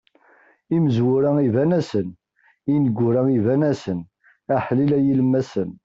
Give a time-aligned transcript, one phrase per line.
[0.75, 2.09] Imezwura iban-asen,
[2.73, 3.99] ineggura iban-asen,
[4.55, 5.69] aḥlil a yilemmasen.